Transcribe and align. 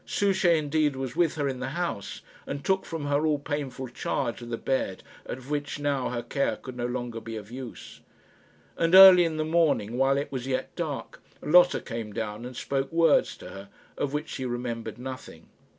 Souchey, 0.03 0.57
indeed, 0.57 0.95
was 0.95 1.15
with 1.15 1.35
her 1.35 1.47
in 1.47 1.59
the 1.59 1.69
house, 1.77 2.21
and 2.47 2.65
took 2.65 2.85
from 2.85 3.05
her 3.05 3.23
all 3.27 3.37
painful 3.37 3.87
charge 3.87 4.41
of 4.41 4.49
the 4.49 4.57
bed 4.57 5.03
at 5.27 5.45
which 5.45 5.77
now 5.77 6.09
her 6.09 6.23
care 6.23 6.55
could 6.55 6.75
no 6.75 6.87
longer 6.87 7.21
be 7.21 7.35
of 7.35 7.51
use. 7.51 8.01
And 8.75 8.95
early 8.95 9.25
in 9.25 9.37
the 9.37 9.45
morning, 9.45 9.99
while 9.99 10.17
it 10.17 10.31
was 10.31 10.47
yet 10.47 10.75
dark, 10.75 11.21
Lotta 11.43 11.81
came 11.81 12.13
down, 12.13 12.45
and 12.45 12.55
spoke 12.57 12.91
words 12.91 13.37
to 13.37 13.49
her, 13.49 13.69
of 13.95 14.11
which 14.11 14.29
she 14.29 14.43
remembered 14.43 14.97
nothing. 14.97 15.49